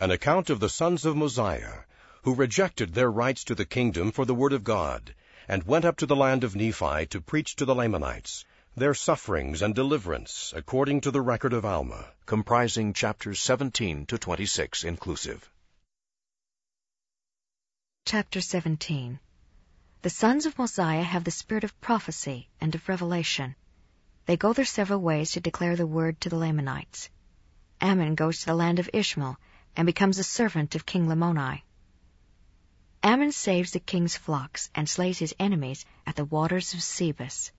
[0.00, 1.84] An account of the sons of Mosiah,
[2.24, 5.14] who rejected their rights to the kingdom for the word of God,
[5.46, 8.44] and went up to the land of Nephi to preach to the Lamanites,
[8.76, 14.82] their sufferings and deliverance, according to the record of Alma, comprising chapters 17 to 26
[14.82, 15.48] inclusive.
[18.04, 19.20] Chapter 17
[20.02, 23.54] The sons of Mosiah have the spirit of prophecy and of revelation.
[24.26, 27.10] They go their several ways to declare the word to the Lamanites.
[27.80, 29.38] Ammon goes to the land of Ishmael
[29.76, 31.62] and becomes a servant of King Lamoni.
[33.02, 37.52] Ammon saves the king's flocks and slays his enemies at the waters of Sebus.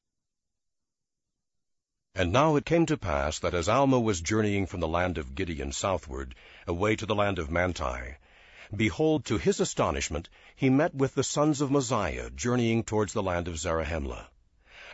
[2.15, 5.35] And now it came to pass that as Alma was journeying from the land of
[5.35, 6.33] Gideon southward,
[6.65, 8.15] away to the land of Manti,
[8.73, 13.47] behold, to his astonishment, he met with the sons of Mosiah journeying towards the land
[13.47, 14.29] of Zarahemla.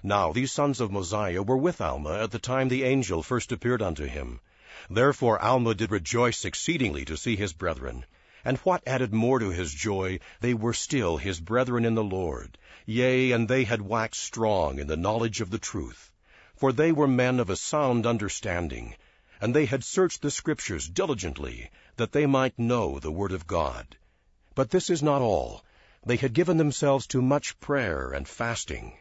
[0.03, 3.83] Now these sons of Mosiah were with Alma at the time the angel first appeared
[3.83, 4.41] unto him.
[4.89, 8.05] Therefore Alma did rejoice exceedingly to see his brethren.
[8.45, 12.57] And what added more to his joy, they were still his brethren in the Lord.
[12.85, 16.13] Yea, and they had waxed strong in the knowledge of the truth.
[16.55, 18.95] For they were men of a sound understanding,
[19.41, 23.97] and they had searched the Scriptures diligently, that they might know the Word of God.
[24.55, 25.65] But this is not all.
[26.05, 28.93] They had given themselves to much prayer and fasting.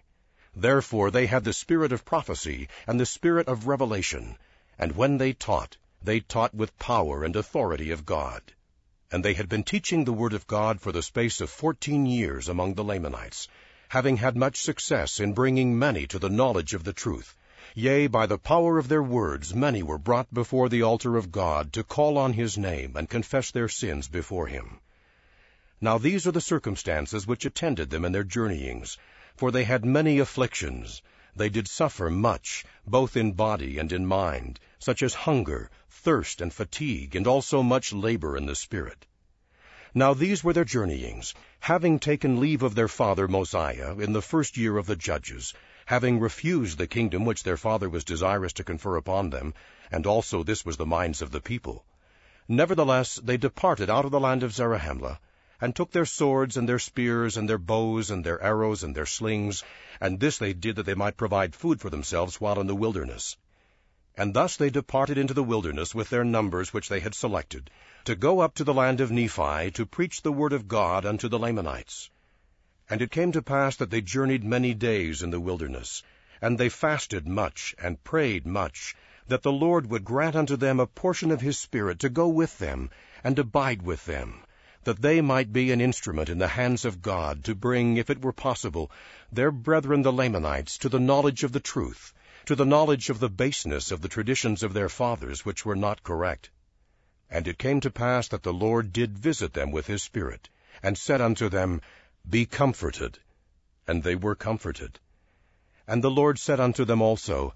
[0.52, 4.36] Therefore they had the spirit of prophecy and the spirit of revelation,
[4.80, 8.40] and when they taught, they taught with power and authority of God.
[9.12, 12.48] And they had been teaching the word of God for the space of fourteen years
[12.48, 13.46] among the Lamanites,
[13.90, 17.36] having had much success in bringing many to the knowledge of the truth.
[17.74, 21.74] Yea, by the power of their words many were brought before the altar of God
[21.74, 24.80] to call on his name and confess their sins before him.
[25.78, 28.96] Now these are the circumstances which attended them in their journeyings,
[29.36, 31.02] for they had many afflictions.
[31.36, 36.52] They did suffer much, both in body and in mind, such as hunger, thirst, and
[36.52, 39.06] fatigue, and also much labor in the spirit.
[39.94, 44.56] Now these were their journeyings, having taken leave of their father Mosiah in the first
[44.56, 45.54] year of the judges,
[45.86, 49.54] having refused the kingdom which their father was desirous to confer upon them,
[49.92, 51.84] and also this was the minds of the people.
[52.48, 55.20] Nevertheless they departed out of the land of Zarahemla,
[55.60, 59.06] and took their swords and their spears and their bows and their arrows and their
[59.06, 59.62] slings,
[60.00, 63.36] and this they did that they might provide food for themselves while in the wilderness.
[64.16, 67.70] And thus they departed into the wilderness with their numbers which they had selected,
[68.04, 71.28] to go up to the land of Nephi to preach the word of God unto
[71.28, 72.10] the Lamanites.
[72.88, 76.02] And it came to pass that they journeyed many days in the wilderness,
[76.42, 78.96] and they fasted much and prayed much,
[79.28, 82.58] that the Lord would grant unto them a portion of his Spirit to go with
[82.58, 82.90] them
[83.22, 84.42] and abide with them,
[84.84, 88.22] that they might be an instrument in the hands of God to bring, if it
[88.22, 88.90] were possible,
[89.30, 92.14] their brethren the Lamanites to the knowledge of the truth,
[92.46, 96.02] to the knowledge of the baseness of the traditions of their fathers, which were not
[96.02, 96.50] correct.
[97.28, 100.48] And it came to pass that the Lord did visit them with his Spirit,
[100.82, 101.82] and said unto them,
[102.28, 103.18] Be comforted.
[103.86, 104.98] And they were comforted.
[105.86, 107.54] And the Lord said unto them also,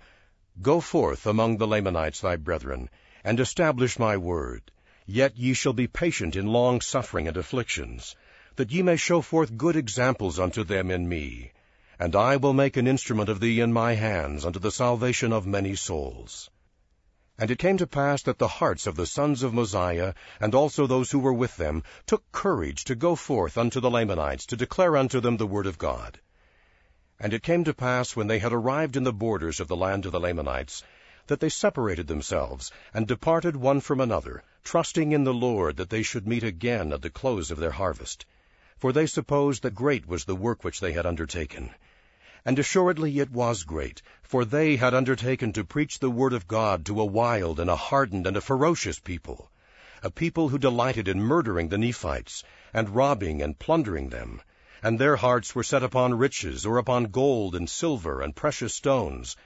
[0.60, 2.90] Go forth among the Lamanites thy brethren,
[3.24, 4.70] and establish my word,
[5.06, 8.16] Yet ye shall be patient in long suffering and afflictions,
[8.56, 11.52] that ye may show forth good examples unto them in me.
[11.98, 15.46] And I will make an instrument of thee in my hands unto the salvation of
[15.46, 16.48] many souls.
[17.36, 20.86] And it came to pass that the hearts of the sons of Mosiah, and also
[20.86, 24.96] those who were with them, took courage to go forth unto the Lamanites to declare
[24.96, 26.18] unto them the word of God.
[27.20, 30.06] And it came to pass when they had arrived in the borders of the land
[30.06, 30.82] of the Lamanites,
[31.26, 36.02] that they separated themselves, and departed one from another, trusting in the Lord that they
[36.02, 38.26] should meet again at the close of their harvest.
[38.76, 41.70] For they supposed that great was the work which they had undertaken.
[42.44, 46.84] And assuredly it was great, for they had undertaken to preach the word of God
[46.86, 49.50] to a wild and a hardened and a ferocious people,
[50.02, 54.42] a people who delighted in murdering the Nephites, and robbing and plundering them,
[54.82, 59.36] and their hearts were set upon riches, or upon gold and silver and precious stones,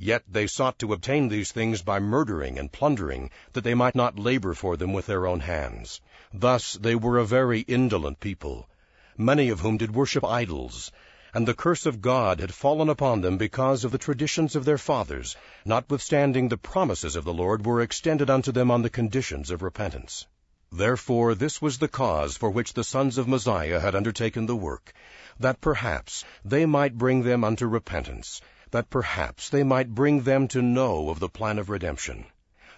[0.00, 4.16] Yet they sought to obtain these things by murdering and plundering, that they might not
[4.16, 6.00] labor for them with their own hands.
[6.32, 8.68] Thus they were a very indolent people,
[9.16, 10.92] many of whom did worship idols,
[11.34, 14.78] and the curse of God had fallen upon them because of the traditions of their
[14.78, 15.34] fathers,
[15.64, 20.28] notwithstanding the promises of the Lord were extended unto them on the conditions of repentance.
[20.70, 24.92] Therefore this was the cause for which the sons of Mosiah had undertaken the work,
[25.40, 28.40] that perhaps they might bring them unto repentance,
[28.70, 32.26] that perhaps they might bring them to know of the plan of redemption.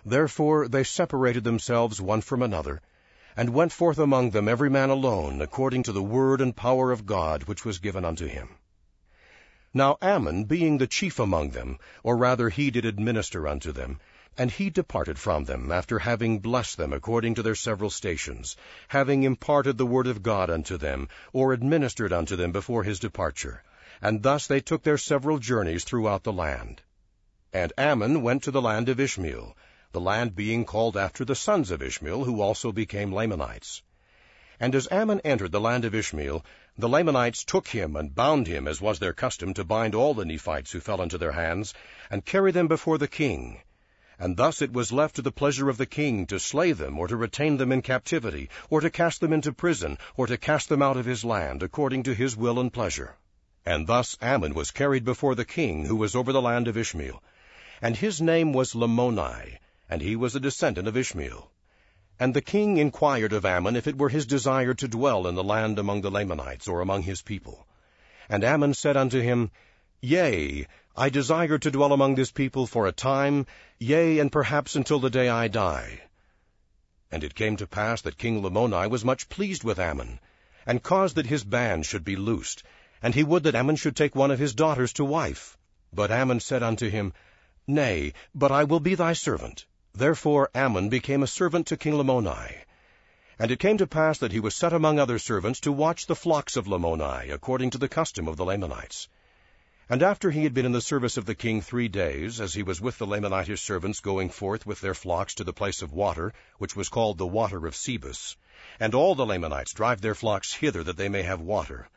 [0.04, 2.80] Therefore they separated themselves one from another,
[3.36, 7.06] and went forth among them every man alone, according to the word and power of
[7.06, 8.50] God which was given unto him.
[9.72, 14.00] Now Ammon, being the chief among them, or rather he did administer unto them,
[14.36, 18.56] And he departed from them, after having blessed them according to their several stations,
[18.88, 23.62] having imparted the word of God unto them, or administered unto them before his departure.
[24.02, 26.80] And thus they took their several journeys throughout the land.
[27.52, 29.56] And Ammon went to the land of Ishmael,
[29.92, 33.82] the land being called after the sons of Ishmael, who also became Lamanites.
[34.58, 36.44] And as Ammon entered the land of Ishmael,
[36.78, 40.24] the Lamanites took him and bound him, as was their custom, to bind all the
[40.24, 41.74] Nephites who fell into their hands,
[42.10, 43.60] and carry them before the king.
[44.18, 47.08] And thus it was left to the pleasure of the king to slay them, or
[47.08, 50.80] to retain them in captivity, or to cast them into prison, or to cast them
[50.80, 53.16] out of his land, according to his will and pleasure.
[53.66, 57.22] And thus Ammon was carried before the king, who was over the land of Ishmael.
[57.82, 59.58] And his name was Lamoni,
[59.88, 61.50] and he was a descendant of Ishmael.
[62.18, 65.44] And the king inquired of Ammon if it were his desire to dwell in the
[65.44, 67.66] land among the Lamanites, or among his people.
[68.30, 69.50] And Ammon said unto him,
[70.00, 70.66] Yea,
[70.96, 73.44] I desire to dwell among this people for a time,
[73.78, 76.00] yea, and perhaps until the day I die.
[77.10, 80.18] And it came to pass that King Lamoni was much pleased with Ammon,
[80.64, 82.62] and caused that his band should be loosed,
[83.02, 85.56] and he would that Ammon should take one of his daughters to wife.
[85.92, 87.12] But Ammon said unto him,
[87.66, 89.64] Nay, but I will be thy servant.
[89.94, 92.56] Therefore Ammon became a servant to King Lamoni.
[93.38, 96.14] And it came to pass that he was set among other servants to watch the
[96.14, 99.08] flocks of Lamoni, according to the custom of the Lamanites.
[99.88, 102.62] And after he had been in the service of the king three days, as he
[102.62, 106.32] was with the Lamanitish servants going forth with their flocks to the place of water,
[106.58, 108.36] which was called the water of Sebus,
[108.78, 111.88] and all the Lamanites drive their flocks hither that they may have water.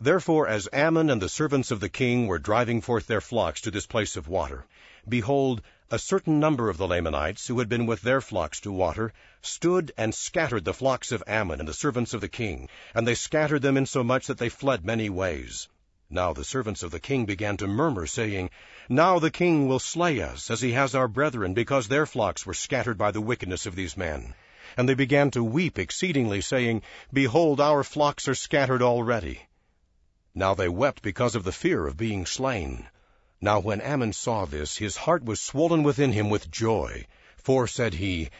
[0.00, 3.70] Therefore, as Ammon and the servants of the king were driving forth their flocks to
[3.72, 4.64] this place of water,
[5.08, 5.60] behold,
[5.90, 9.12] a certain number of the Lamanites, who had been with their flocks to water,
[9.42, 13.16] stood and scattered the flocks of Ammon and the servants of the king, and they
[13.16, 15.66] scattered them insomuch that they fled many ways.
[16.08, 18.50] Now the servants of the king began to murmur, saying,
[18.88, 22.54] Now the king will slay us, as he has our brethren, because their flocks were
[22.54, 24.34] scattered by the wickedness of these men.
[24.76, 29.47] And they began to weep exceedingly, saying, Behold, our flocks are scattered already.
[30.34, 32.86] Now they wept because of the fear of being slain.
[33.40, 37.06] Now when Ammon saw this, his heart was swollen within him with joy.
[37.36, 38.30] For, said he,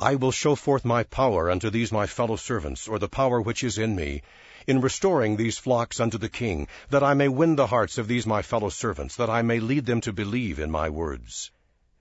[0.00, 3.64] I will show forth my power unto these my fellow servants, or the power which
[3.64, 4.22] is in me,
[4.66, 8.26] in restoring these flocks unto the king, that I may win the hearts of these
[8.26, 11.50] my fellow servants, that I may lead them to believe in my words.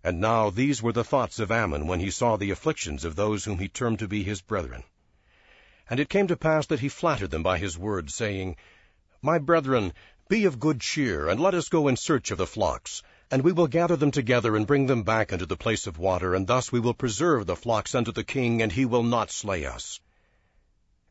[0.04, 3.46] And now these were the thoughts of Ammon when he saw the afflictions of those
[3.46, 4.84] whom he termed to be his brethren.
[5.90, 8.58] And it came to pass that he flattered them by his words, saying,
[9.22, 9.94] My brethren,
[10.30, 13.02] be of good cheer, and let us go in search of the flocks.
[13.32, 16.36] And we will gather them together and bring them back unto the place of water,
[16.36, 19.66] and thus we will preserve the flocks unto the king, and he will not slay
[19.66, 20.00] us.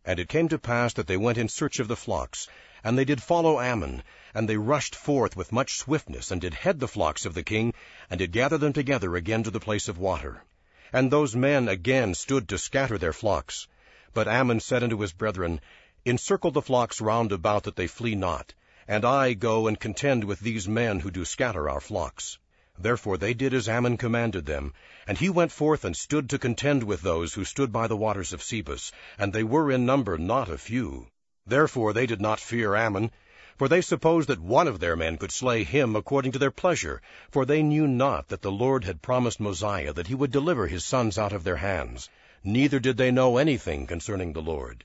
[0.04, 2.48] And it came to pass that they went in search of the flocks,
[2.84, 6.78] and they did follow Ammon, and they rushed forth with much swiftness, and did head
[6.78, 7.74] the flocks of the king,
[8.08, 10.44] and did gather them together again to the place of water.
[10.92, 13.66] And those men again stood to scatter their flocks.
[14.14, 15.60] But Ammon said unto his brethren,
[16.08, 18.54] Encircle the flocks round about that they flee not
[18.86, 22.38] and I go and contend with these men who do scatter our flocks.
[22.78, 24.72] Therefore they did as Ammon commanded them,
[25.08, 28.32] and he went forth and stood to contend with those who stood by the waters
[28.32, 31.08] of Sebus, and they were in number not a few.
[31.44, 33.10] Therefore they did not fear Ammon,
[33.56, 37.02] for they supposed that one of their men could slay him according to their pleasure,
[37.32, 40.84] for they knew not that the Lord had promised Mosiah that he would deliver his
[40.84, 42.08] sons out of their hands,
[42.44, 44.84] neither did they know anything concerning the Lord.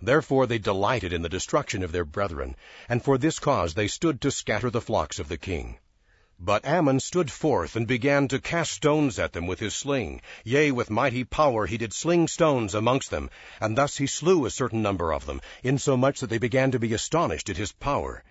[0.00, 2.54] Therefore they delighted in the destruction of their brethren,
[2.88, 5.78] and for this cause they stood to scatter the flocks of the king.
[6.38, 10.22] But Ammon stood forth and began to cast stones at them with his sling.
[10.44, 13.28] Yea, with mighty power he did sling stones amongst them,
[13.60, 16.94] and thus he slew a certain number of them, insomuch that they began to be
[16.94, 18.22] astonished at his power.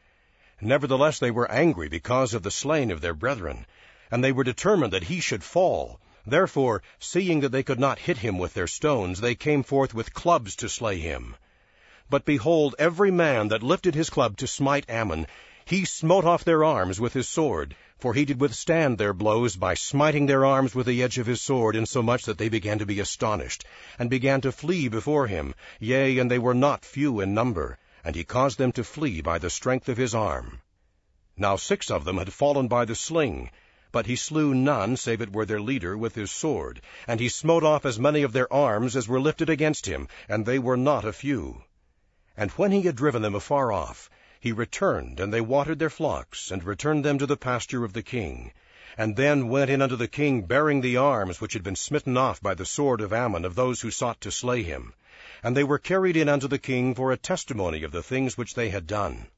[0.62, 3.66] Nevertheless they were angry because of the slain of their brethren,
[4.10, 6.00] and they were determined that he should fall.
[6.26, 10.14] Therefore, seeing that they could not hit him with their stones, they came forth with
[10.14, 11.36] clubs to slay him.
[12.10, 15.28] But behold, every man that lifted his club to smite Ammon,
[15.66, 19.74] he smote off their arms with his sword, for he did withstand their blows by
[19.74, 23.02] smiting their arms with the edge of his sword, insomuch that they began to be
[23.02, 23.66] astonished,
[24.00, 25.54] and began to flee before him.
[25.82, 29.38] Yea, and they were not few in number, and he caused them to flee by
[29.38, 30.62] the strength of his arm.
[31.36, 33.52] Now six of them had fallen by the sling,
[33.92, 37.66] but he slew none save it were their leader with his sword, and he smote
[37.66, 41.04] off as many of their arms as were lifted against him, and they were not
[41.04, 41.64] a few.
[42.40, 46.52] And when he had driven them afar off, he returned, and they watered their flocks,
[46.52, 48.52] and returned them to the pasture of the king,
[48.96, 52.40] and then went in unto the king bearing the arms which had been smitten off
[52.40, 54.94] by the sword of Ammon of those who sought to slay him.
[55.42, 58.54] And they were carried in unto the king for a testimony of the things which
[58.54, 59.30] they had done.